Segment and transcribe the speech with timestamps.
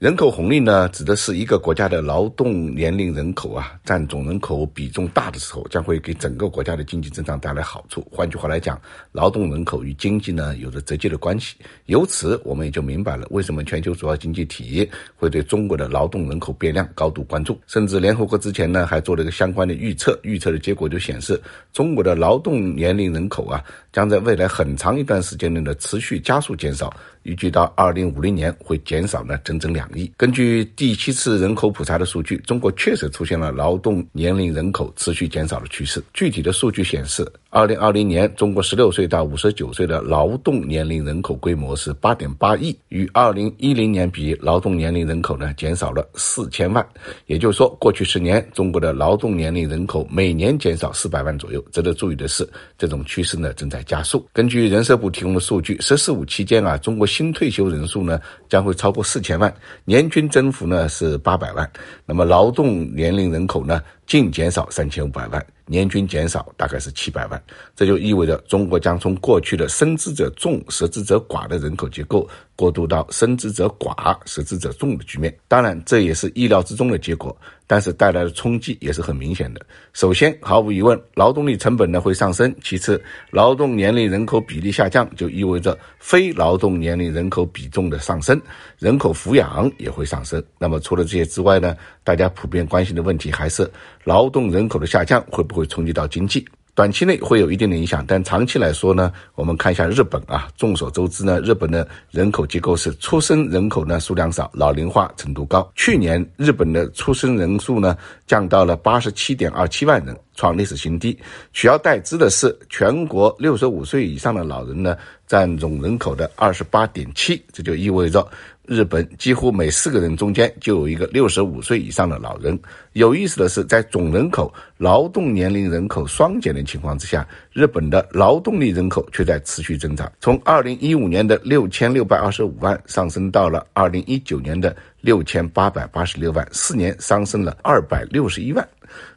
[0.00, 8.04] 人口红利呢，指的是一个国家的劳动年龄人口啊占总人口比重大的时候，将会给整个国家的经济增长带来好处。
[8.10, 8.78] 换句话来讲，
[9.12, 11.54] 劳动人口与经济呢有着直接的关系。
[11.86, 17.56] 由此，我们也就明白了为什么全球主要经济体会对中国的劳动人口变量高度关注。
[17.68, 21.40] 甚至联合国之前呢还做了一个相关的预测，预测的结果就显示，
[21.72, 26.92] 中国的劳动年龄人口啊将在未来很长一段时间内的持续加速减少。
[27.22, 29.83] 预计到二零五零年会减少呢整整两
[30.16, 36.02] 根据第七次人口普查的数据，中国确实出现了劳动年龄人口持续减少的趋势。
[36.12, 46.84] 具体的数据显示，二零二零年中国十六岁到五十九岁的劳动年龄人口规模是八点八亿，与二零一零年比，劳动年龄人口呢减少了四千万。
[47.26, 51.64] 也就是说，过去十年中国的劳动年龄人口每年减少四百万左右。
[51.70, 52.44] 值得注意的是，
[52.76, 54.26] 这种趋势呢正在加速。
[54.32, 61.70] 根据人社部提供的数据，“十四五”期间啊，中国新退休人数呢将会超过四千万，年均增幅呢是八百万。
[62.04, 67.42] 那么劳动年龄人口呢净减少三千五百万，年均减少大概是七百万。
[67.74, 72.28] 这就意味着中国将从过去的生之者众、食之者寡的人口结构。
[72.56, 79.60] 过渡到生之者寡、食之者众的局面，当然这也是意料之中的结果，但是带来的冲击也是很明显的。
[79.92, 88.40] 首先，毫无疑问，劳动力成本呢会上升；其次，劳动年龄人口比例下降，就意味着非劳动年龄人口比重的上升，
[88.78, 90.42] 人口抚养也会上升。
[90.58, 93.70] 那么，除了这些之外呢，大家普遍关心的问题还是
[94.04, 96.46] 劳动人口的下降会不会冲击到经济？
[96.74, 100.48] 短期内会有一定的影响，但长期来说呢，我们看一下日本啊。
[100.56, 105.70] 众所周知呢，日本的人口结构是出生人口呢数量少，老龄化程度高。
[105.76, 111.16] 去年日本的出生人数呢降到了八十七点二七万人，创历史新低。
[111.52, 114.96] 取而代之的是，全国六十五岁以上的老人呢
[115.28, 118.26] 占总人口的二十八点七，这就意味着。
[118.66, 122.58] 日本几乎每四个人中间就有一个六十五岁以上的老人。
[122.94, 138.66] 有意思的是，在总人口、劳动年龄人口双减的情况之下，日本的劳动力人口却在持续增长，从二零一五年的六千六百二十五万上升到了二零一九年的六千八百八十六万，四年上升了二百六十一万。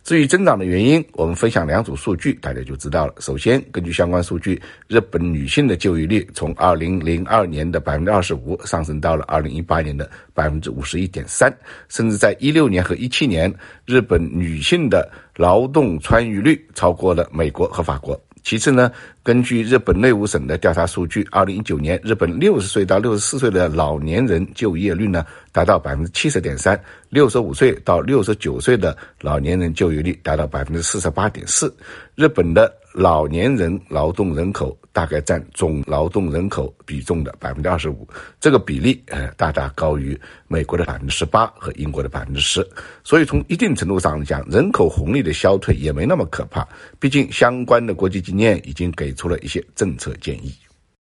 [0.03, 3.13] 至于增长的原因，我们分享两组数据，大家就知道了。
[3.19, 11.55] 首先，根据相关数据，日本女性的就业率从二零零二年的百分之二十五上升到了二零一八年的百分之五十一点三，
[11.89, 13.53] 甚至在一六年和一七年，
[13.85, 18.26] 日本女性的劳动参与率超过了美国和法国。
[18.47, 18.89] 其次呢，
[19.23, 31.75] 根据日本内务省的调查数据，二零一九年日本六十岁到六十四岁的老年人就业率呢达到百分之七十点三，六十五岁到六十九岁的老年人就业率达到百分之四十八点四。
[32.15, 38.07] 日本的老年人劳动人口大概占总劳动人口比重的百分之二十五，
[38.39, 42.67] 这个比例呃大大高于美国的百分之十八和英国的百分之十，
[43.03, 46.67] 所以从一定程度上讲，人口红利的消退也没那么可怕。
[46.99, 50.51] 毕竟相关的国际经验已经给出了一些政策建议。